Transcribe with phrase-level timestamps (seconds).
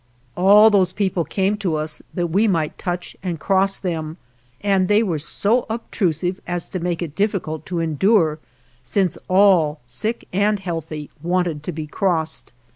[0.35, 4.17] All those people came to us that we might touch and cross them;
[4.61, 8.39] and they were so ob trusive as to make it difficult to endure
[8.81, 12.51] since all, sick and healthy, wanted to be crossed.